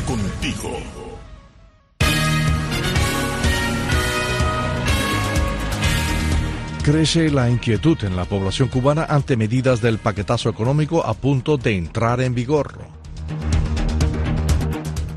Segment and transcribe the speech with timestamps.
[0.00, 0.70] Siempre contigo.
[6.82, 11.76] Crece la inquietud en la población cubana ante medidas del paquetazo económico a punto de
[11.76, 12.78] entrar en vigor.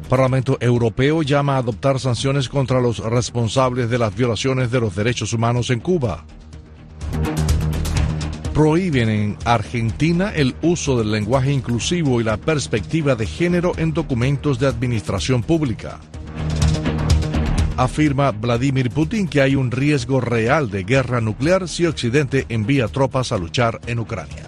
[0.09, 5.33] Parlamento Europeo llama a adoptar sanciones contra los responsables de las violaciones de los derechos
[5.33, 6.25] humanos en Cuba.
[8.53, 14.59] Prohíben en Argentina el uso del lenguaje inclusivo y la perspectiva de género en documentos
[14.59, 15.99] de administración pública.
[17.77, 23.31] Afirma Vladimir Putin que hay un riesgo real de guerra nuclear si Occidente envía tropas
[23.31, 24.47] a luchar en Ucrania.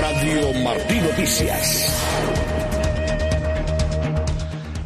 [0.00, 2.45] Radio Martí Noticias.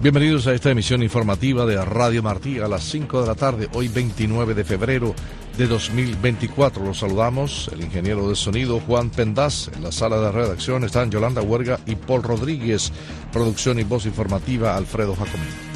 [0.02, 3.88] Bienvenidos a esta emisión informativa de Radio Martí a las 5 de la tarde, hoy
[3.88, 5.14] 29 de febrero
[5.58, 6.82] de 2024.
[6.82, 9.68] Los saludamos, el ingeniero de sonido Juan Pendaz.
[9.76, 12.90] En la sala de redacción están Yolanda Huerga y Paul Rodríguez.
[13.30, 15.69] Producción y voz informativa Alfredo Jacomín.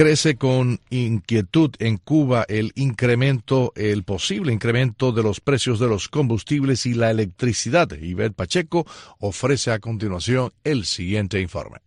[0.00, 6.08] Crece con inquietud en Cuba el incremento, el posible incremento de los precios de los
[6.08, 7.90] combustibles y la electricidad.
[7.92, 8.86] Ivette Pacheco
[9.18, 11.80] ofrece a continuación el siguiente informe.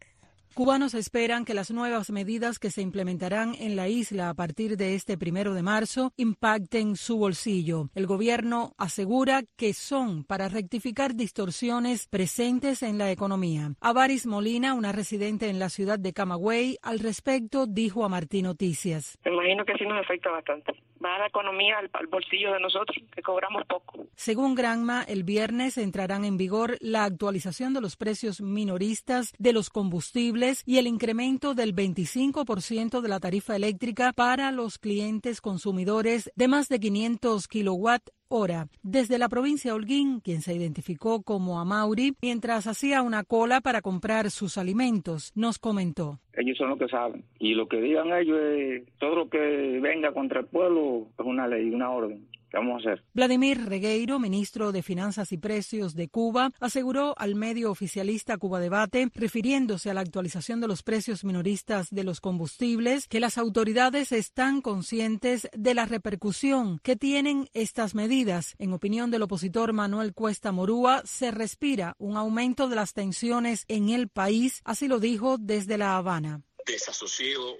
[0.53, 4.93] Cubanos esperan que las nuevas medidas que se implementarán en la isla a partir de
[4.93, 7.89] este primero de marzo impacten su bolsillo.
[7.95, 13.71] El gobierno asegura que son para rectificar distorsiones presentes en la economía.
[13.81, 19.17] Avaris Molina, una residente en la ciudad de Camagüey, al respecto dijo a Martín Noticias.
[19.25, 20.73] Me imagino que sí nos afecta bastante.
[21.03, 24.07] La economía al, al bolsillo de nosotros, que cobramos poco.
[24.15, 29.69] Según Granma, el viernes entrarán en vigor la actualización de los precios minoristas de los
[29.69, 36.47] combustibles y el incremento del 25% de la tarifa eléctrica para los clientes consumidores de
[36.47, 38.67] más de 500 kilowatt hora.
[38.81, 44.31] Desde la provincia Holguín, quien se identificó como Amauri, mientras hacía una cola para comprar
[44.31, 46.19] sus alimentos, nos comentó.
[46.33, 47.23] Ellos son los que saben.
[47.39, 51.47] Y lo que digan ellos es todo lo que venga contra el pueblo es una
[51.47, 52.27] ley, una orden
[52.57, 53.03] vamos a hacer?
[53.13, 59.09] Vladimir Regueiro, ministro de Finanzas y Precios de Cuba, aseguró al medio oficialista Cuba Debate,
[59.13, 64.61] refiriéndose a la actualización de los precios minoristas de los combustibles, que las autoridades están
[64.61, 68.55] conscientes de la repercusión que tienen estas medidas.
[68.59, 73.89] En opinión del opositor Manuel Cuesta Morúa, se respira un aumento de las tensiones en
[73.89, 76.41] el país, así lo dijo desde La Habana.
[76.65, 77.57] Desasosiego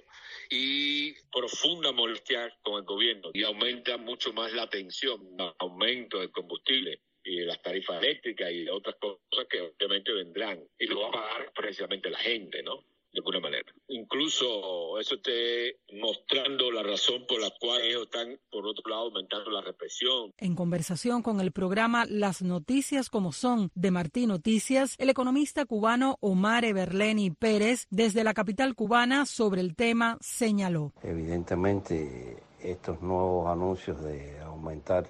[0.56, 5.20] y profunda molestia con el gobierno y aumenta mucho más la tensión,
[5.58, 10.62] aumento del combustible y de las tarifas eléctricas y de otras cosas que obviamente vendrán
[10.78, 12.84] y lo va a pagar precisamente la gente, ¿no?
[13.14, 13.72] de alguna manera.
[13.94, 19.52] Incluso eso esté mostrando la razón por la cual ellos están, por otro lado, aumentando
[19.52, 20.32] la represión.
[20.36, 26.16] En conversación con el programa Las Noticias como son de Martín Noticias, el economista cubano
[26.18, 30.92] Omar Everleni Pérez, desde la capital cubana, sobre el tema, señaló.
[31.04, 35.08] Evidentemente, estos nuevos anuncios de aumentar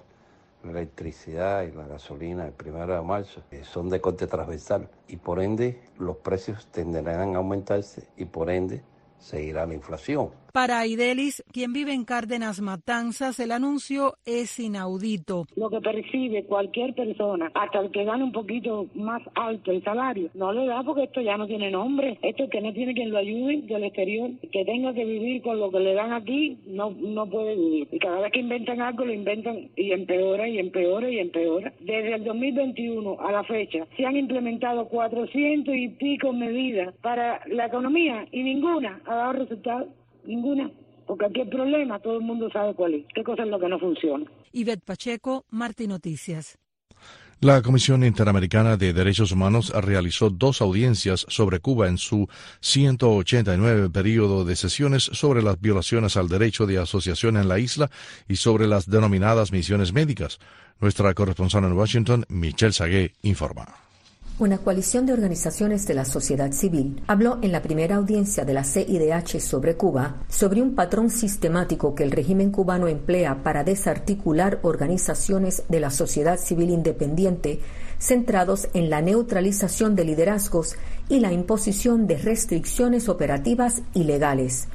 [0.65, 5.39] la electricidad y la gasolina el primero de marzo son de corte transversal y por
[5.41, 8.81] ende los precios tenderán a aumentarse y por ende
[9.19, 10.44] seguirá la inflación.
[10.55, 15.47] Para Idelis, quien vive en Cárdenas Matanzas, el anuncio es inaudito.
[15.57, 20.29] Lo que percibe cualquier persona, hasta el que gane un poquito más alto el salario,
[20.33, 22.17] no le da porque esto ya no tiene nombre.
[22.21, 25.69] Esto que no tiene quien lo ayude del exterior, que tenga que vivir con lo
[25.71, 27.89] que le dan aquí, no, no puede vivir.
[27.91, 31.73] Y cada vez que inventan algo, lo inventan y empeora y empeora y empeora.
[31.81, 37.65] Desde el 2021 a la fecha, se han implementado 400 y pico medidas para la
[37.65, 39.89] economía y ninguna ha dado resultados.
[40.25, 40.71] Ninguna.
[41.07, 43.05] Porque aquí el problema, todo el mundo sabe cuál es.
[43.13, 44.25] ¿Qué cosa es lo que no funciona?
[44.51, 46.57] Ivette Pacheco, Martín Noticias.
[47.41, 52.27] La Comisión Interamericana de Derechos Humanos realizó dos audiencias sobre Cuba en su
[52.61, 57.91] 189 periodo de sesiones sobre las violaciones al derecho de asociación en la isla
[58.27, 60.39] y sobre las denominadas misiones médicas.
[60.79, 63.84] Nuestra corresponsal en Washington, Michelle Sagué, informa.
[64.37, 68.65] Una coalición de organizaciones de la sociedad civil habló en la primera audiencia de la
[68.65, 75.63] CIDH sobre Cuba sobre un patrón sistemático que el régimen cubano emplea para desarticular organizaciones
[75.69, 77.61] de la sociedad civil independiente
[77.97, 80.75] centrados en la neutralización de liderazgos
[81.07, 84.67] y la imposición de restricciones operativas ilegales.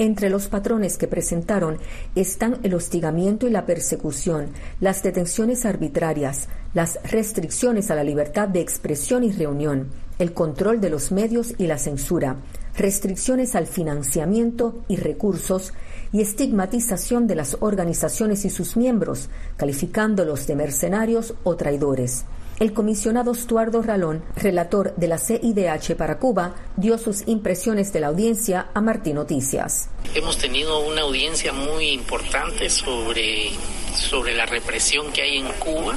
[0.00, 1.78] Entre los patrones que presentaron
[2.14, 4.50] están el hostigamiento y la persecución,
[4.80, 9.88] las detenciones arbitrarias, las restricciones a la libertad de expresión y reunión,
[10.20, 12.36] el control de los medios y la censura,
[12.76, 15.72] restricciones al financiamiento y recursos
[16.12, 22.24] y estigmatización de las organizaciones y sus miembros, calificándolos de mercenarios o traidores.
[22.60, 28.08] El comisionado Estuardo Ralón, relator de la CIDH para Cuba, dio sus impresiones de la
[28.08, 29.88] audiencia a Martín Noticias.
[30.12, 33.50] Hemos tenido una audiencia muy importante sobre,
[33.94, 35.96] sobre la represión que hay en Cuba,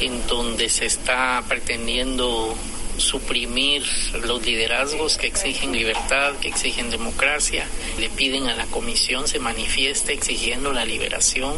[0.00, 2.54] en donde se está pretendiendo
[3.00, 3.82] suprimir
[4.22, 7.66] los liderazgos que exigen libertad, que exigen democracia.
[7.98, 11.54] Le piden a la comisión se manifieste exigiendo la liberación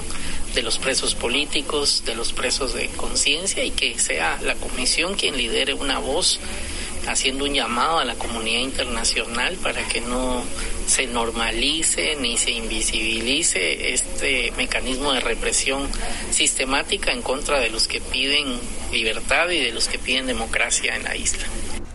[0.55, 5.37] de los presos políticos, de los presos de conciencia y que sea la comisión quien
[5.37, 6.41] lidere una voz
[7.07, 10.45] haciendo un llamado a la comunidad internacional para que no
[10.93, 15.89] se normalice ni se invisibilice este mecanismo de represión
[16.31, 18.61] sistemática en contra de los que piden
[18.93, 21.45] libertad y de los que piden democracia en la isla.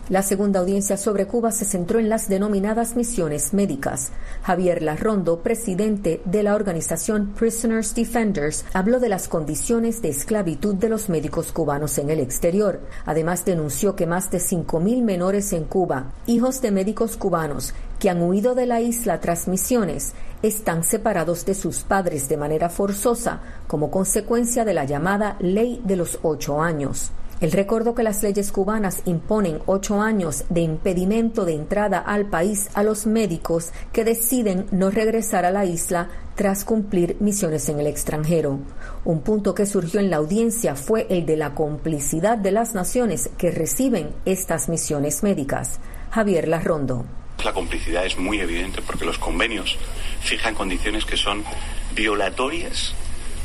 [0.08, 4.10] La segunda audiencia sobre Cuba se centró en las denominadas misiones médicas.
[4.42, 10.88] Javier Larrondo, presidente de la organización Prisoners Defenders, habló de las condiciones de esclavitud de
[10.88, 12.80] los médicos cubanos en el exterior.
[13.04, 18.22] Además, denunció que más de 5.000 menores en Cuba, hijos de médicos cubanos que han
[18.22, 20.12] huido de la isla tras misiones,
[20.42, 25.96] están separados de sus padres de manera forzosa como consecuencia de la llamada Ley de
[25.96, 27.12] los Ocho Años.
[27.40, 32.68] El recuerdo que las leyes cubanas imponen ocho años de impedimento de entrada al país
[32.74, 37.86] a los médicos que deciden no regresar a la isla tras cumplir misiones en el
[37.86, 38.58] extranjero.
[39.04, 43.30] Un punto que surgió en la audiencia fue el de la complicidad de las naciones
[43.38, 45.78] que reciben estas misiones médicas.
[46.10, 47.04] Javier Larrondo.
[47.44, 49.76] La complicidad es muy evidente porque los convenios
[50.20, 51.44] fijan condiciones que son
[51.92, 52.94] violatorias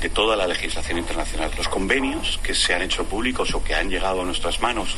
[0.01, 1.51] de toda la legislación internacional.
[1.56, 4.95] Los convenios que se han hecho públicos o que han llegado a nuestras manos,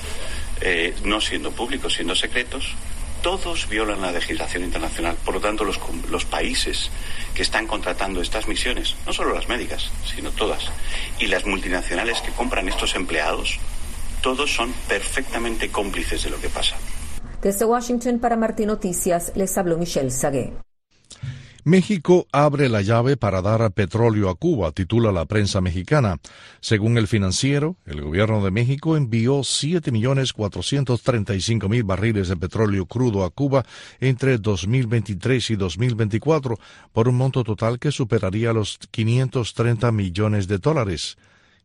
[0.61, 2.73] eh, no siendo públicos, siendo secretos,
[3.21, 5.17] todos violan la legislación internacional.
[5.25, 6.89] Por lo tanto, los, los, países
[7.33, 10.71] que están contratando estas misiones, no solo las médicas, sino todas,
[11.19, 13.59] y las multinacionales que compran estos empleados,
[14.21, 16.77] todos son perfectamente cómplices de lo que pasa.
[17.45, 20.53] Desde Washington para Martín Noticias les habló Michelle Sagué.
[21.63, 26.17] México abre la llave para dar petróleo a Cuba, titula la prensa mexicana.
[26.59, 33.63] Según el financiero, el gobierno de México envió 7.435.000 barriles de petróleo crudo a Cuba
[33.99, 36.57] entre 2023 y 2024,
[36.93, 41.19] por un monto total que superaría los 530 millones de dólares.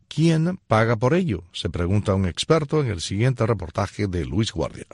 [0.08, 1.44] ¿Quién paga por ello?
[1.52, 4.84] Se pregunta un experto en el siguiente reportaje de Luis Guardia.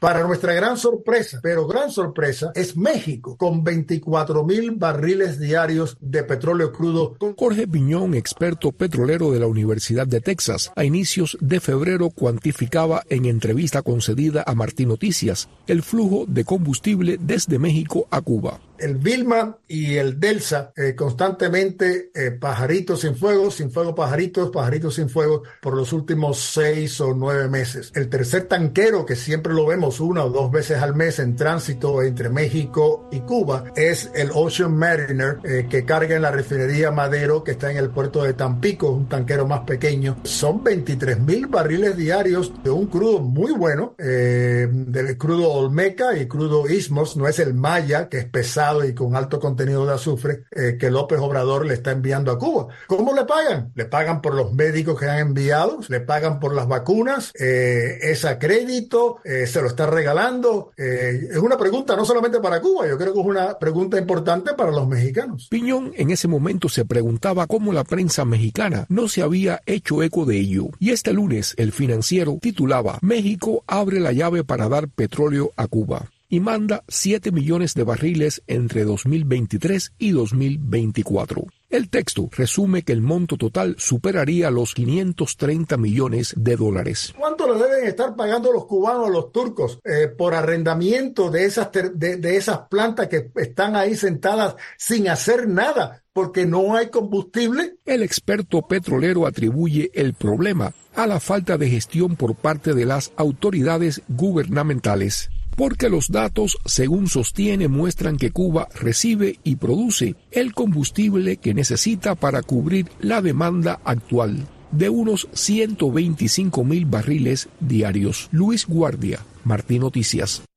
[0.00, 6.22] Para nuestra gran sorpresa, pero gran sorpresa, es México, con 24 mil barriles diarios de
[6.22, 7.16] petróleo crudo.
[7.36, 13.24] Jorge Piñón, experto petrolero de la Universidad de Texas, a inicios de febrero cuantificaba en
[13.24, 19.58] entrevista concedida a Martín Noticias el flujo de combustible desde México a Cuba el Vilma
[19.66, 25.42] y el Delsa eh, constantemente eh, pajaritos sin fuego, sin fuego pajaritos, pajaritos sin fuego
[25.60, 27.92] por los últimos seis o nueve meses.
[27.94, 32.02] El tercer tanquero que siempre lo vemos una o dos veces al mes en tránsito
[32.02, 37.42] entre México y Cuba es el Ocean Mariner eh, que carga en la refinería Madero
[37.42, 40.18] que está en el puerto de Tampico, un tanquero más pequeño.
[40.24, 46.68] Son 23 mil barriles diarios de un crudo muy bueno, del crudo Olmeca y crudo
[46.68, 50.76] Ismos, no es el Maya que es pesado y con alto contenido de azufre eh,
[50.78, 52.68] que López Obrador le está enviando a Cuba.
[52.86, 53.72] ¿Cómo le pagan?
[53.74, 58.24] Le pagan por los médicos que han enviado, le pagan por las vacunas, eh, es
[58.24, 60.72] a crédito, eh, se lo está regalando.
[60.76, 64.72] es una pregunta no solamente para Cuba, yo creo que es una pregunta importante para
[64.72, 65.46] los mexicanos.
[65.50, 70.24] Piñón en ese momento se preguntaba cómo la prensa mexicana no se había hecho eco
[70.24, 70.66] de ello.
[70.80, 76.10] Y este lunes el financiero titulaba México abre la llave para dar petróleo a Cuba
[76.28, 81.46] y manda 7 millones de barriles entre 2023 y 2024.
[81.70, 87.14] El texto resume que el monto total superaría los 530 millones de dólares.
[87.18, 91.68] ¿Cuánto le deben estar pagando los cubanos a los turcos eh, por arrendamiento de esas,
[91.72, 96.02] de esas plantas que están ahí sentadas sin hacer nada?
[96.18, 97.76] porque no hay combustible.
[97.86, 103.12] El experto petrolero atribuye el problema a la falta de gestión por parte de las
[103.16, 111.38] autoridades gubernamentales porque los datos, según sostiene, muestran que Cuba recibe y produce el combustible
[111.38, 118.28] que necesita para cubrir la demanda actual de unos 125 mil barriles diarios.
[118.30, 120.47] Luis Guardia, Martín Noticias.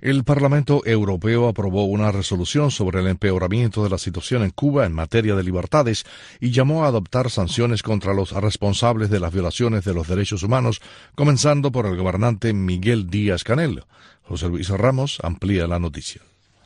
[0.00, 4.92] El Parlamento Europeo aprobó una resolución sobre el empeoramiento de la situación en Cuba en
[4.92, 6.04] materia de libertades
[6.40, 10.80] y llamó a adoptar sanciones contra los responsables de las violaciones de los derechos humanos,
[11.14, 13.84] comenzando por el gobernante Miguel Díaz Canel.
[14.22, 16.22] José Luis Ramos amplía la noticia.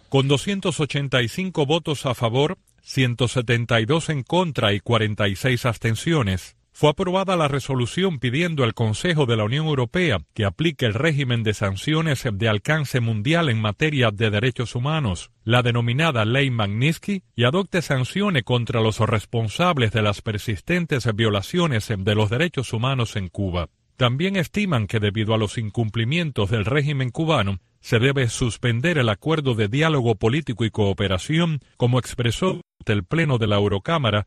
[0.08, 8.18] Con 285 votos a favor, 172 en contra y 46 abstenciones, fue aprobada la resolución
[8.18, 12.98] pidiendo al Consejo de la Unión Europea que aplique el régimen de sanciones de alcance
[12.98, 18.98] mundial en materia de derechos humanos, la denominada Ley Magnitsky, y adopte sanciones contra los
[18.98, 23.68] responsables de las persistentes violaciones de los derechos humanos en Cuba.
[23.96, 29.54] También estiman que debido a los incumplimientos del régimen cubano, se debe suspender el acuerdo
[29.54, 34.26] de diálogo político y cooperación, como expresó el Pleno de la Eurocámara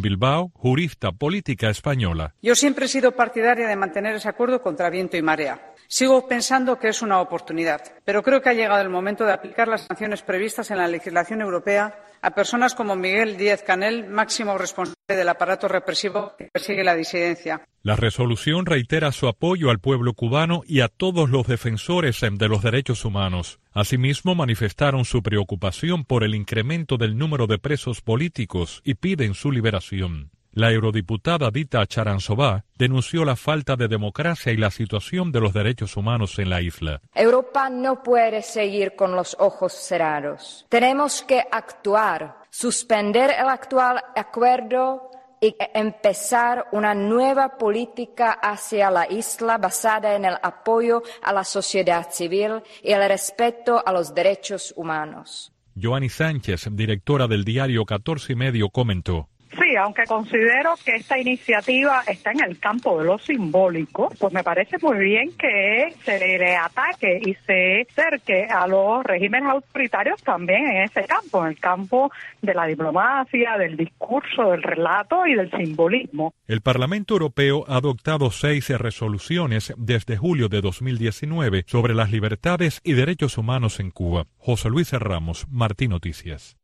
[0.00, 2.34] Bilbao, jurista política española.
[2.42, 5.72] Yo siempre he sido partidaria de mantener ese acuerdo contra viento y marea.
[5.88, 9.68] Sigo pensando que es una oportunidad, pero creo que ha llegado el momento de aplicar
[9.68, 14.96] las sanciones previstas en la legislación europea a personas como Miguel Díaz Canel, máximo responsable
[15.08, 17.66] del aparato represivo que persigue la disidencia.
[17.82, 22.62] La resolución reitera su apoyo al pueblo cubano y a todos los defensores de los
[22.62, 23.58] derechos humanos.
[23.72, 29.50] Asimismo, manifestaron su preocupación por el incremento del número de presos políticos y piden su
[29.50, 30.31] liberación.
[30.54, 35.96] La eurodiputada Dita Charanzová denunció la falta de democracia y la situación de los derechos
[35.96, 37.00] humanos en la isla.
[37.14, 40.66] Europa no puede seguir con los ojos cerrados.
[40.68, 49.56] Tenemos que actuar, suspender el actual acuerdo y empezar una nueva política hacia la isla
[49.56, 55.50] basada en el apoyo a la sociedad civil y el respeto a los derechos humanos.
[55.80, 59.30] Joanny Sánchez, directora del diario 14 y medio, comentó.
[59.58, 64.42] Sí, aunque considero que esta iniciativa está en el campo de lo simbólico, pues me
[64.42, 70.66] parece muy bien que se le ataque y se acerque a los regímenes autoritarios también
[70.66, 75.50] en ese campo, en el campo de la diplomacia, del discurso, del relato y del
[75.50, 76.34] simbolismo.
[76.46, 82.94] El Parlamento Europeo ha adoptado seis resoluciones desde julio de 2019 sobre las libertades y
[82.94, 84.26] derechos humanos en Cuba.
[84.38, 86.56] José Luis Ramos, Martín Noticias.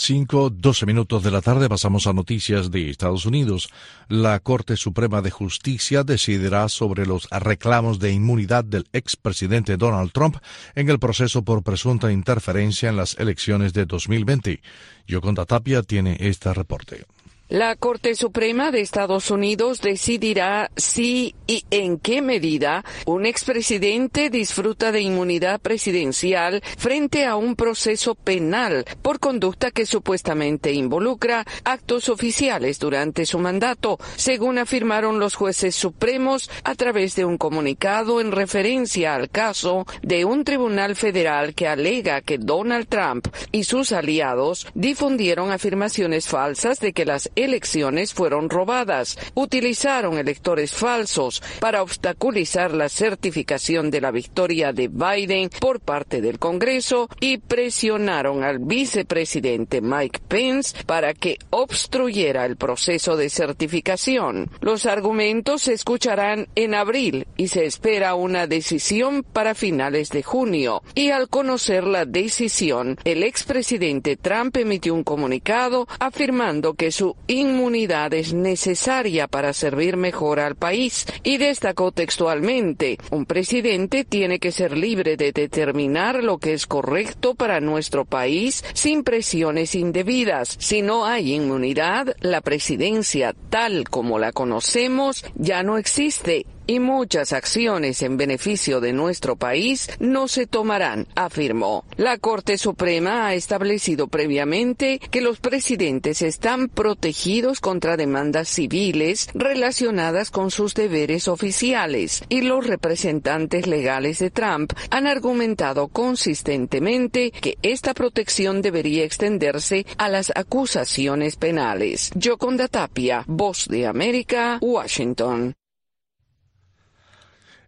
[0.00, 3.68] 5, 12 minutos de la tarde pasamos a noticias de Estados Unidos.
[4.08, 10.36] La Corte Suprema de Justicia decidirá sobre los reclamos de inmunidad del expresidente Donald Trump
[10.76, 14.62] en el proceso por presunta interferencia en las elecciones de 2020.
[15.08, 17.04] Yoconda Tapia tiene este reporte.
[17.48, 24.92] La Corte Suprema de Estados Unidos decidirá si y en qué medida un expresidente disfruta
[24.92, 32.78] de inmunidad presidencial frente a un proceso penal por conducta que supuestamente involucra actos oficiales
[32.78, 39.14] durante su mandato, según afirmaron los jueces supremos a través de un comunicado en referencia
[39.14, 45.50] al caso de un tribunal federal que alega que Donald Trump y sus aliados difundieron
[45.50, 53.90] afirmaciones falsas de que las elecciones fueron robadas, utilizaron electores falsos para obstaculizar la certificación
[53.90, 60.76] de la victoria de Biden por parte del Congreso y presionaron al vicepresidente Mike Pence
[60.86, 64.50] para que obstruyera el proceso de certificación.
[64.60, 70.82] Los argumentos se escucharán en abril y se espera una decisión para finales de junio.
[70.94, 78.12] Y al conocer la decisión, el expresidente Trump emitió un comunicado afirmando que su inmunidad
[78.14, 84.76] es necesaria para servir mejor al país y destacó textualmente, un presidente tiene que ser
[84.76, 90.56] libre de determinar lo que es correcto para nuestro país sin presiones indebidas.
[90.58, 97.32] Si no hay inmunidad, la presidencia tal como la conocemos ya no existe y muchas
[97.32, 101.84] acciones en beneficio de nuestro país no se tomarán, afirmó.
[101.96, 110.30] La Corte Suprema ha establecido previamente que los presidentes están protegidos contra demandas civiles relacionadas
[110.30, 117.94] con sus deberes oficiales y los representantes legales de Trump han argumentado consistentemente que esta
[117.94, 122.10] protección debería extenderse a las acusaciones penales.
[122.14, 125.57] Yoconda Tapia, Voz de América, Washington.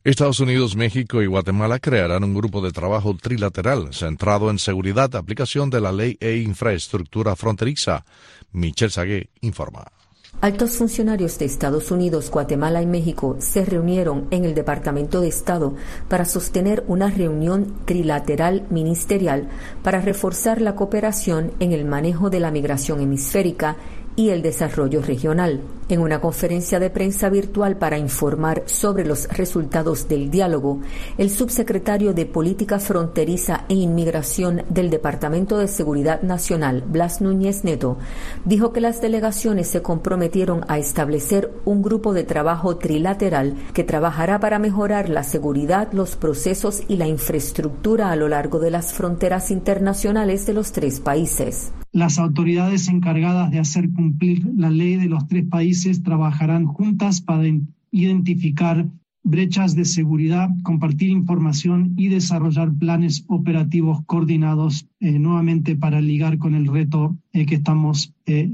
[0.02, 5.69] Estados Unidos, México y Guatemala crearán un grupo de trabajo trilateral centrado en seguridad, aplicación
[5.69, 8.07] de la ley e infraestructura fronteriza.
[8.52, 9.92] Michelle Sagué informa.
[10.40, 15.75] Altos funcionarios de Estados Unidos, Guatemala y México se reunieron en el Departamento de Estado
[16.09, 19.50] para sostener una reunión trilateral ministerial
[19.83, 23.76] para reforzar la cooperación en el manejo de la migración hemisférica
[24.20, 25.62] y el desarrollo regional.
[25.88, 30.80] En una conferencia de prensa virtual para informar sobre los resultados del diálogo,
[31.16, 37.96] el subsecretario de Política Fronteriza e Inmigración del Departamento de Seguridad Nacional, Blas Núñez Neto,
[38.44, 44.38] dijo que las delegaciones se comprometieron a establecer un grupo de trabajo trilateral que trabajará
[44.38, 49.50] para mejorar la seguridad, los procesos y la infraestructura a lo largo de las fronteras
[49.50, 51.72] internacionales de los tres países.
[51.92, 57.44] Las autoridades encargadas de hacer cumplir la ley de los tres países trabajarán juntas para
[57.90, 58.87] identificar
[59.23, 66.54] brechas de seguridad, compartir información y desarrollar planes operativos coordinados eh, nuevamente para ligar con
[66.54, 68.49] el reto eh, que estamos eh,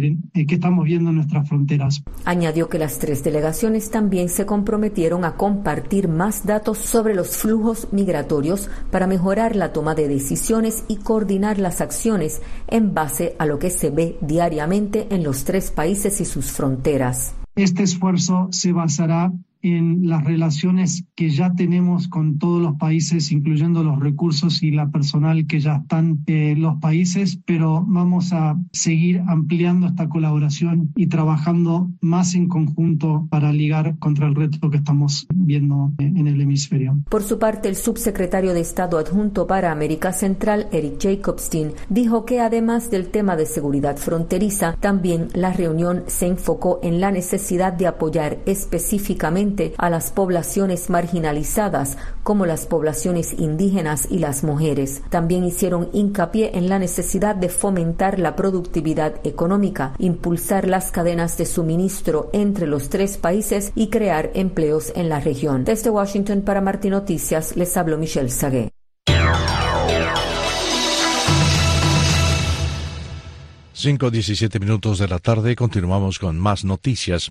[0.00, 2.02] que estamos viendo en nuestras fronteras.
[2.24, 7.88] Añadió que las tres delegaciones también se comprometieron a compartir más datos sobre los flujos
[7.92, 13.58] migratorios para mejorar la toma de decisiones y coordinar las acciones en base a lo
[13.58, 17.34] que se ve diariamente en los tres países y sus fronteras.
[17.56, 19.32] Este esfuerzo se basará
[19.64, 24.90] en las relaciones que ya tenemos con todos los países, incluyendo los recursos y la
[24.90, 31.06] personal que ya están en los países, pero vamos a seguir ampliando esta colaboración y
[31.06, 36.98] trabajando más en conjunto para ligar contra el reto que estamos viendo en el hemisferio.
[37.08, 42.40] Por su parte, el subsecretario de Estado adjunto para América Central, Eric Jacobstein, dijo que
[42.40, 47.86] además del tema de seguridad fronteriza, también la reunión se enfocó en la necesidad de
[47.86, 55.02] apoyar específicamente a las poblaciones marginalizadas como las poblaciones indígenas y las mujeres.
[55.10, 61.46] También hicieron hincapié en la necesidad de fomentar la productividad económica, impulsar las cadenas de
[61.46, 65.64] suministro entre los tres países y crear empleos en la región.
[65.64, 68.70] Desde Washington para Martín Noticias les hablo Michelle Sagué.
[73.84, 77.30] 5.17 minutos de la tarde continuamos con más noticias.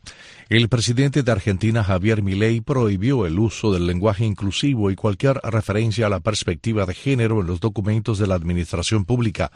[0.50, 6.06] El presidente de Argentina, Javier Milei, prohibió el uso del lenguaje inclusivo y cualquier referencia
[6.06, 9.52] a la perspectiva de género en los documentos de la administración pública.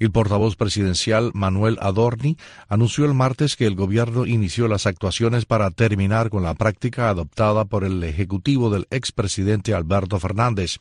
[0.00, 2.36] El portavoz presidencial Manuel Adorni
[2.68, 7.64] anunció el martes que el gobierno inició las actuaciones para terminar con la práctica adoptada
[7.64, 10.78] por el ejecutivo del expresidente Alberto Fernández.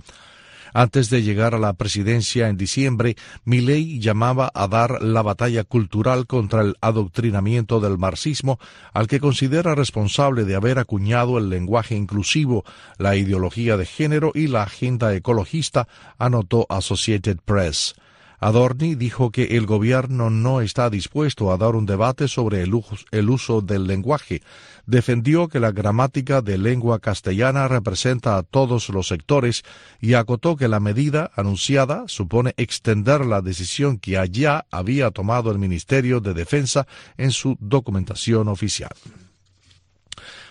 [0.74, 3.16] Antes de llegar a la presidencia en diciembre,
[3.46, 8.60] Milei llamaba a dar la batalla cultural contra el adoctrinamiento del marxismo,
[8.92, 12.66] al que considera responsable de haber acuñado el lenguaje inclusivo,
[12.98, 17.96] la ideología de género y la agenda ecologista, anotó Associated Press.
[18.40, 23.62] Adorni dijo que el gobierno no está dispuesto a dar un debate sobre el uso
[23.62, 24.42] del lenguaje.
[24.86, 29.64] Defendió que la gramática de lengua castellana representa a todos los sectores
[30.02, 35.60] y acotó que la medida anunciada supone extender la decisión que allá había tomado el
[35.60, 36.86] Ministerio de Defensa
[37.18, 38.92] en su documentación oficial.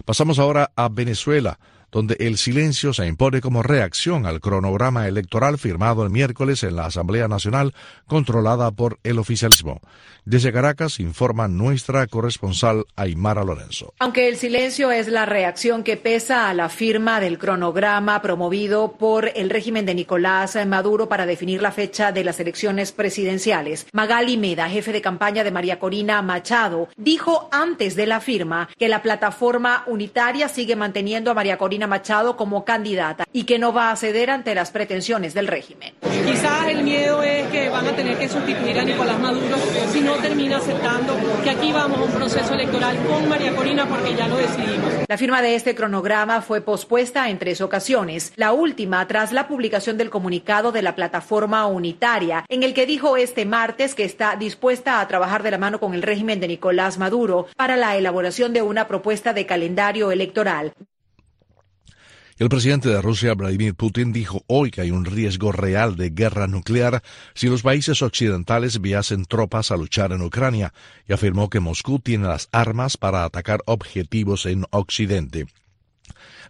[0.05, 1.59] Pasamos ahora a Venezuela
[1.93, 6.87] donde el silencio se impone como reacción al cronograma electoral firmado el miércoles en la
[6.87, 7.75] Asamblea Nacional
[8.07, 9.81] controlada por el oficialismo.
[10.25, 13.93] Desde Caracas informa nuestra corresponsal Aymara Lorenzo.
[13.99, 19.31] Aunque el silencio es la reacción que pesa a la firma del cronograma promovido por
[19.35, 24.71] el régimen de Nicolás Maduro para definir la fecha de las elecciones presidenciales, Magali Meda,
[24.71, 29.85] jefe de campaña de María Corina Machado, dijo antes de la firma que la plataforma
[29.87, 34.31] unitaria sigue manteniendo a María Corina Machado como candidata y que no va a ceder
[34.31, 35.95] ante las pretensiones del régimen.
[36.03, 39.57] Quizás el miedo es que van a tener que sustituir a Nicolás Maduro
[39.91, 44.15] si no termina aceptando que aquí vamos a un proceso electoral con María Corina porque
[44.15, 44.93] ya lo decidimos.
[45.09, 49.99] La firma de este cronograma fue pospuesta en tres ocasiones, la última tras la publicación
[49.99, 55.01] del comunicado de la plataforma unitaria, en el que dijo este martes que está dispuesta
[55.01, 58.63] a trabajar de la mano con el régimen de Nicolás Maduro para la elaboración de
[58.63, 60.73] una propuesta de calendario electoral.
[62.43, 66.49] El presidente de Rusia, Vladimir Putin, dijo hoy que hay un riesgo real de guerra
[66.49, 67.01] nuclear
[67.35, 70.75] si los países occidentales enviasen tropas a luchar en Ucrania
[71.07, 75.47] y afirmó que Moscú tiene las armas para atacar objetivos en Occidente.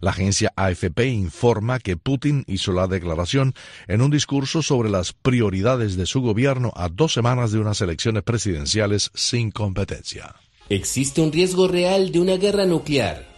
[0.01, 3.53] La agencia AFP informa que Putin hizo la declaración
[3.87, 8.23] en un discurso sobre las prioridades de su gobierno a dos semanas de unas elecciones
[8.23, 10.33] presidenciales sin competencia.
[10.69, 13.32] Existe un riesgo real de una guerra nuclear.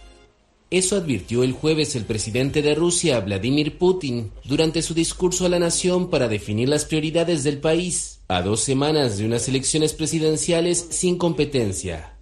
[0.76, 5.58] Eso advirtió el jueves el presidente de Rusia, Vladimir Putin, durante su discurso a la
[5.58, 11.16] nación para definir las prioridades del país, a dos semanas de unas elecciones presidenciales sin
[11.16, 12.18] competencia.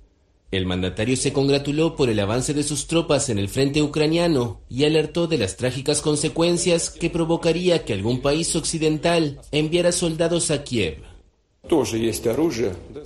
[0.53, 4.85] El mandatario se congratuló por el avance de sus tropas en el frente ucraniano y
[4.85, 11.14] alertó de las trágicas consecuencias que provocaría que algún país occidental enviara soldados a Kiev.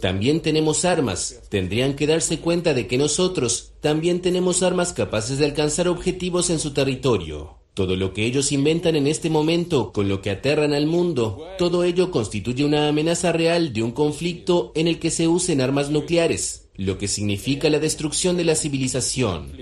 [0.00, 1.40] También tenemos armas.
[1.48, 6.58] Tendrían que darse cuenta de que nosotros también tenemos armas capaces de alcanzar objetivos en
[6.58, 7.58] su territorio.
[7.74, 11.84] Todo lo que ellos inventan en este momento, con lo que aterran al mundo, todo
[11.84, 16.68] ello constituye una amenaza real de un conflicto en el que se usen armas nucleares,
[16.74, 19.52] lo que significa la destrucción de la civilización.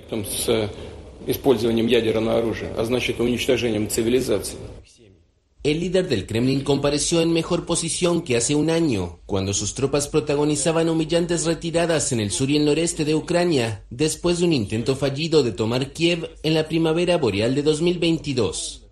[5.66, 10.06] El líder del Kremlin compareció en mejor posición que hace un año, cuando sus tropas
[10.06, 14.94] protagonizaban humillantes retiradas en el sur y el noreste de Ucrania, después de un intento
[14.94, 18.84] fallido de tomar Kiev en la primavera boreal de 2022.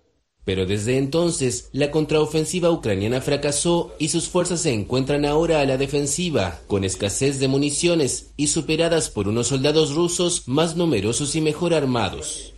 [0.45, 5.77] Pero desde entonces, la contraofensiva ucraniana fracasó y sus fuerzas se encuentran ahora a la
[5.77, 11.73] defensiva, con escasez de municiones y superadas por unos soldados rusos más numerosos y mejor
[11.73, 12.54] armados.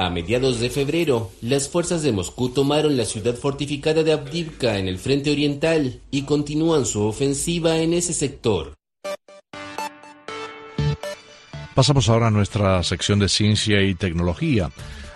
[0.00, 4.86] A mediados de febrero, las fuerzas de Moscú tomaron la ciudad fortificada de Avdivka en
[4.86, 8.74] el frente oriental y continúan su ofensiva en ese sector.
[11.74, 14.70] Pasamos ahora a nuestra sección de ciencia y tecnología.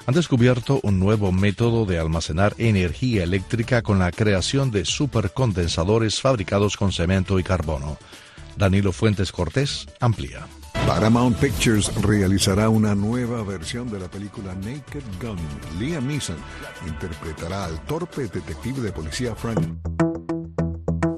[0.07, 6.77] Han descubierto un nuevo método de almacenar energía eléctrica con la creación de supercondensadores fabricados
[6.77, 7.99] con cemento y carbono.
[8.57, 10.49] Danilo Fuentes Cortés amplía.
[10.87, 15.39] Paramount Pictures realizará una nueva versión de la película Naked Gun.
[15.79, 16.37] Liam Neeson
[16.87, 19.61] interpretará al torpe detective de policía Frank.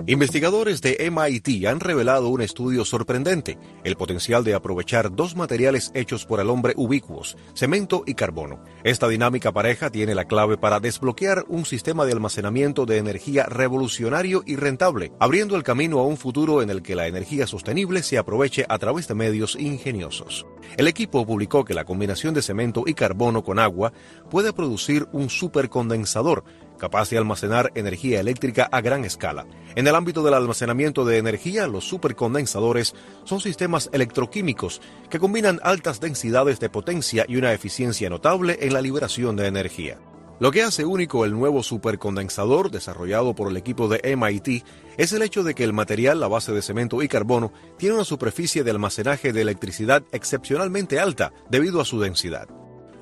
[0.07, 6.27] Investigadores de MIT han revelado un estudio sorprendente, el potencial de aprovechar dos materiales hechos
[6.27, 8.63] por el hombre ubicuos, cemento y carbono.
[8.83, 14.43] Esta dinámica pareja tiene la clave para desbloquear un sistema de almacenamiento de energía revolucionario
[14.45, 18.19] y rentable, abriendo el camino a un futuro en el que la energía sostenible se
[18.19, 20.45] aproveche a través de medios ingeniosos.
[20.77, 23.95] El equipo publicó que la combinación de cemento y carbono con agua
[24.31, 26.45] puede producir un supercondensador,
[26.79, 29.47] capaz de almacenar energía eléctrica a gran escala.
[29.75, 36.01] En el ámbito del almacenamiento de energía, los supercondensadores son sistemas electroquímicos que combinan altas
[36.01, 39.99] densidades de potencia y una eficiencia notable en la liberación de energía.
[40.41, 44.65] Lo que hace único el nuevo supercondensador desarrollado por el equipo de MIT
[44.97, 48.05] es el hecho de que el material, a base de cemento y carbono, tiene una
[48.05, 52.49] superficie de almacenaje de electricidad excepcionalmente alta debido a su densidad.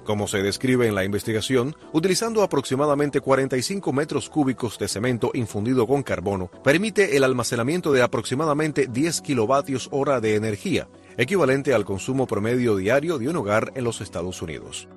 [0.05, 6.03] Como se describe en la investigación, utilizando aproximadamente 45 metros cúbicos de cemento infundido con
[6.03, 12.77] carbono, permite el almacenamiento de aproximadamente 10 kilovatios hora de energía, equivalente al consumo promedio
[12.77, 14.88] diario de un hogar en los Estados Unidos.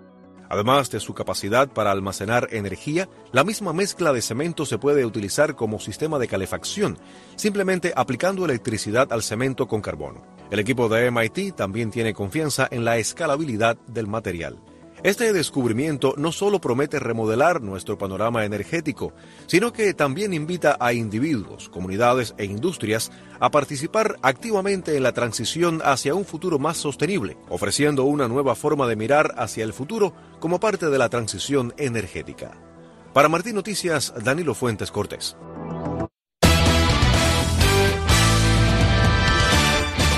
[0.50, 5.56] Además de su capacidad para almacenar energía, la misma mezcla de cemento se puede utilizar
[5.56, 6.98] como sistema de calefacción,
[7.36, 10.22] simplemente aplicando electricidad al cemento con carbono.
[10.52, 14.60] El equipo de MIT también tiene confianza en la escalabilidad del material.
[15.06, 19.14] Este descubrimiento no solo promete remodelar nuestro panorama energético,
[19.46, 25.80] sino que también invita a individuos, comunidades e industrias a participar activamente en la transición
[25.86, 30.60] hacia un futuro más sostenible, ofreciendo una nueva forma de mirar hacia el futuro como
[30.60, 32.58] parte de la transición energética.
[33.14, 35.38] Para Martín Noticias, Danilo Fuentes Cortés.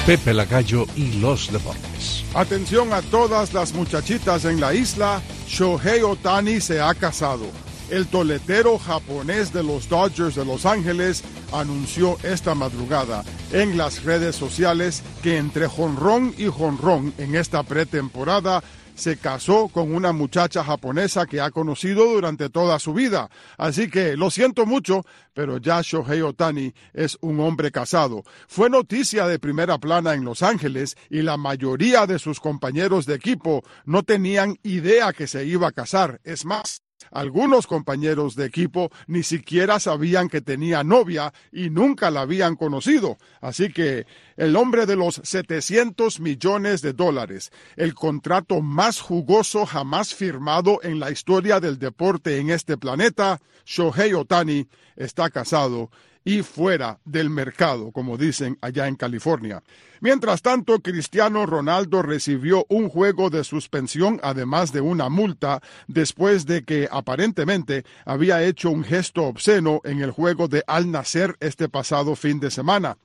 [0.08, 2.24] Pepe Lagallo y los deportes.
[2.34, 7.44] Atención a todas las muchachitas en la isla, Shohei Otani se ha casado.
[7.90, 11.24] El toletero japonés de los Dodgers de Los Ángeles
[11.54, 13.24] anunció esta madrugada
[13.54, 18.62] en las redes sociales que entre jonrón y jonrón en esta pretemporada
[18.94, 23.30] se casó con una muchacha japonesa que ha conocido durante toda su vida.
[23.58, 28.24] Así que lo siento mucho, pero ya Shohei Otani es un hombre casado.
[28.50, 33.16] Fue noticia de primera plana en Los Ángeles y la mayoría de sus compañeros de
[33.16, 36.20] equipo no tenían idea que se iba a casar.
[36.24, 42.22] Es más, algunos compañeros de equipo ni siquiera sabían que tenía novia y nunca la
[42.22, 43.18] habían conocido.
[43.42, 44.06] Así que
[44.36, 51.00] el hombre de los 700 millones de dólares, el contrato más jugoso jamás firmado en
[51.00, 55.90] la historia del deporte en este planeta, Shohei Otani, está casado
[56.28, 59.64] y fuera del mercado, como dicen allá en California.
[60.02, 66.66] Mientras tanto, Cristiano Ronaldo recibió un juego de suspensión además de una multa después de
[66.66, 72.16] que aparentemente había hecho un gesto obsceno en el juego de Al Nacer este pasado
[72.18, 72.98] fin de semana.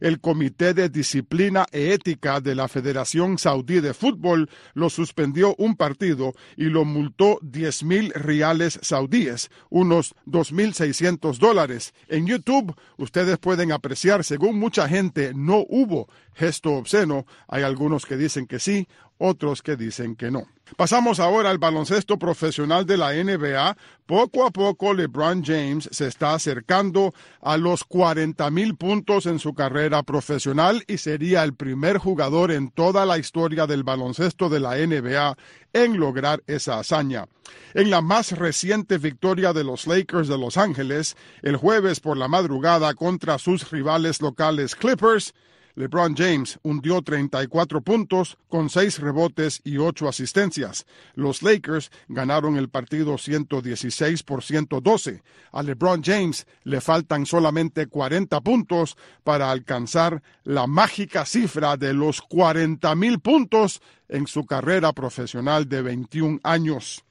[0.00, 5.76] El Comité de Disciplina e Ética de la Federación Saudí de Fútbol lo suspendió un
[5.76, 11.94] partido y lo multó 10 mil reales saudíes, unos 2.600 dólares.
[12.08, 17.26] En YouTube ustedes pueden apreciar, según mucha gente, no hubo gesto obsceno.
[17.48, 20.46] Hay algunos que dicen que sí, otros que dicen que no.
[20.76, 23.76] Pasamos ahora al baloncesto profesional de la NBA.
[24.06, 29.54] Poco a poco LeBron James se está acercando a los 40 mil puntos en su
[29.54, 34.76] carrera profesional y sería el primer jugador en toda la historia del baloncesto de la
[34.76, 35.36] NBA
[35.72, 37.26] en lograr esa hazaña.
[37.74, 42.28] En la más reciente victoria de los Lakers de Los Ángeles, el jueves por la
[42.28, 45.34] madrugada contra sus rivales locales Clippers,
[45.80, 50.84] LeBron James hundió 34 puntos con 6 rebotes y 8 asistencias.
[51.14, 55.22] Los Lakers ganaron el partido 116 por 112.
[55.52, 62.20] A LeBron James le faltan solamente 40 puntos para alcanzar la mágica cifra de los
[62.20, 67.02] 40 mil puntos en su carrera profesional de 21 años.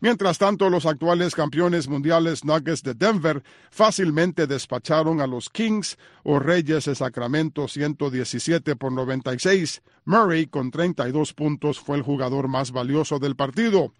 [0.00, 6.38] Mientras tanto, los actuales campeones mundiales Nuggets de Denver fácilmente despacharon a los Kings o
[6.38, 9.82] Reyes de Sacramento 117 por 96.
[10.04, 13.92] Murray, con 32 puntos, fue el jugador más valioso del partido.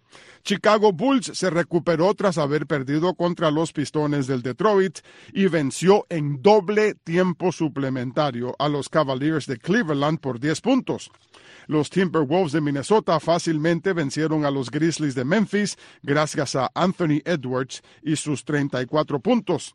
[0.43, 4.99] Chicago Bulls se recuperó tras haber perdido contra los Pistones del Detroit
[5.33, 11.11] y venció en doble tiempo suplementario a los Cavaliers de Cleveland por 10 puntos.
[11.67, 17.83] Los Timberwolves de Minnesota fácilmente vencieron a los Grizzlies de Memphis gracias a Anthony Edwards
[18.03, 19.75] y sus 34 puntos.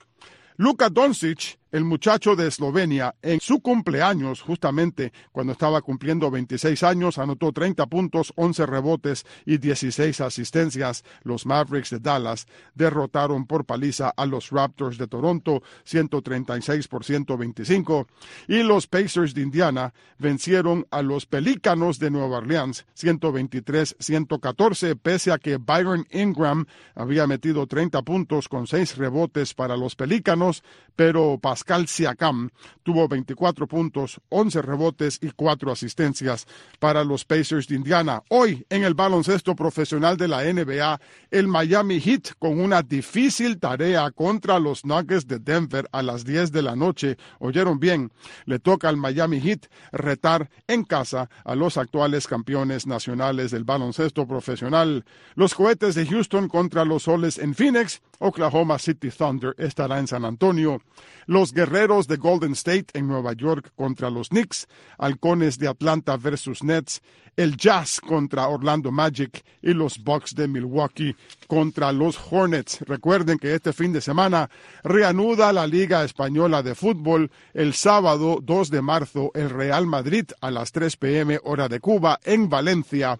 [0.57, 7.17] Luka Doncic el muchacho de Eslovenia, en su cumpleaños, justamente cuando estaba cumpliendo 26 años,
[7.17, 11.03] anotó 30 puntos, 11 rebotes y 16 asistencias.
[11.23, 18.07] Los Mavericks de Dallas derrotaron por paliza a los Raptors de Toronto 136 por 125
[18.47, 25.37] y los Pacers de Indiana vencieron a los Pelícanos de Nueva Orleans 123-114 pese a
[25.37, 30.63] que Byron Ingram había metido 30 puntos con 6 rebotes para los Pelícanos,
[30.95, 32.49] pero Pascal Siakam
[32.81, 36.47] tuvo 24 puntos, 11 rebotes y 4 asistencias
[36.79, 38.23] para los Pacers de Indiana.
[38.29, 44.09] Hoy, en el baloncesto profesional de la NBA, el Miami Heat con una difícil tarea
[44.09, 47.17] contra los Nuggets de Denver a las 10 de la noche.
[47.37, 48.11] Oyeron bien,
[48.45, 54.27] le toca al Miami Heat retar en casa a los actuales campeones nacionales del baloncesto
[54.27, 55.05] profesional.
[55.35, 60.25] Los cohetes de Houston contra los soles en Phoenix, Oklahoma City Thunder estará en San
[60.25, 60.81] Antonio.
[61.25, 66.63] Los guerreros de Golden State en Nueva York contra los Knicks, halcones de Atlanta versus
[66.63, 67.01] Nets,
[67.37, 71.15] el Jazz contra Orlando Magic y los Bucks de Milwaukee
[71.47, 72.81] contra los Hornets.
[72.81, 74.49] Recuerden que este fin de semana
[74.83, 80.51] reanuda la Liga Española de Fútbol el sábado 2 de marzo el Real Madrid a
[80.51, 83.19] las 3 pm hora de Cuba en Valencia.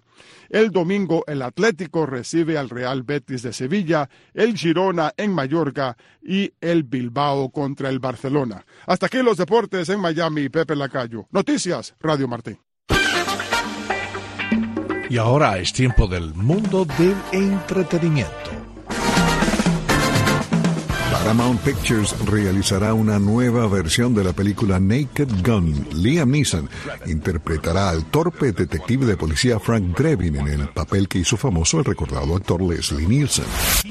[0.52, 6.52] El domingo el Atlético recibe al Real Betis de Sevilla, el Girona en Mallorca y
[6.60, 8.66] el Bilbao contra el Barcelona.
[8.86, 11.26] Hasta aquí los deportes en Miami, Pepe Lacayo.
[11.30, 12.58] Noticias, Radio Martín.
[15.08, 18.61] Y ahora es tiempo del mundo del entretenimiento.
[21.22, 25.86] Paramount Pictures realizará una nueva versión de la película Naked Gun.
[25.94, 26.68] Liam Neeson
[27.06, 31.84] interpretará al torpe detective de policía Frank Drebin en el papel que hizo famoso el
[31.84, 33.44] recordado actor Leslie Nielsen.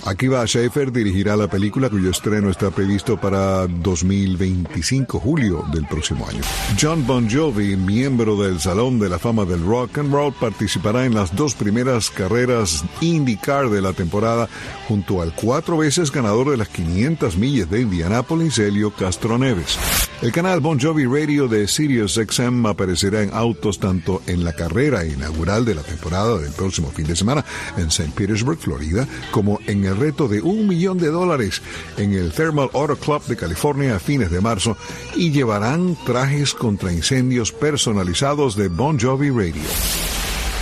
[0.05, 6.41] Akiva Schaefer dirigirá la película cuyo estreno está previsto para 2025, julio del próximo año.
[6.79, 11.13] John Bon Jovi, miembro del Salón de la Fama del Rock and Roll, participará en
[11.13, 14.49] las dos primeras carreras IndyCar de la temporada
[14.89, 19.77] junto al cuatro veces ganador de las 500 millas de Indianápolis, Helio Castro Neves.
[20.23, 25.05] El canal Bon Jovi Radio de Sirius XM aparecerá en autos tanto en la carrera
[25.05, 27.45] inaugural de la temporada del próximo fin de semana
[27.77, 28.11] en St.
[28.15, 31.61] Petersburg, Florida, como en el reto de un millón de dólares
[31.97, 34.75] en el Thermal Auto Club de California a fines de marzo
[35.15, 40.10] y llevarán trajes contra incendios personalizados de Bon Jovi Radio.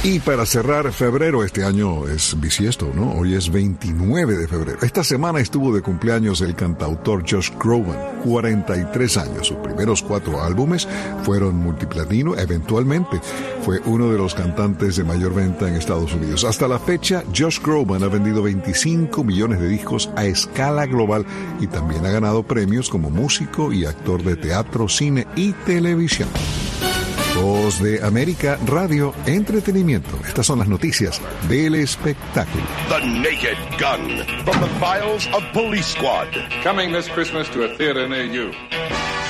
[0.01, 3.11] Y para cerrar febrero, este año es bisiesto, ¿no?
[3.11, 4.79] Hoy es 29 de febrero.
[4.81, 9.47] Esta semana estuvo de cumpleaños el cantautor Josh Groban, 43 años.
[9.47, 10.87] Sus primeros cuatro álbumes
[11.23, 12.33] fueron multiplatino.
[12.37, 13.19] Eventualmente
[13.65, 16.45] fue uno de los cantantes de mayor venta en Estados Unidos.
[16.45, 21.25] Hasta la fecha, Josh Groban ha vendido 25 millones de discos a escala global
[21.59, 26.29] y también ha ganado premios como músico y actor de teatro, cine y televisión.
[27.41, 30.19] Voz de América Radio Entretenimiento.
[30.27, 32.63] Estas son las noticias del espectáculo.
[32.89, 36.27] The Naked Gun from the files of Police Squad.
[36.63, 38.51] Coming this Christmas to a theater near you.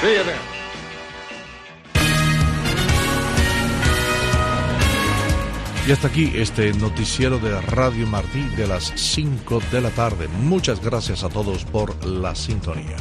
[0.02, 0.60] See you then.
[5.88, 10.28] Y hasta aquí este noticiero de Radio Martí de las 5 de la tarde.
[10.28, 12.98] Muchas gracias a todos por la sintonía.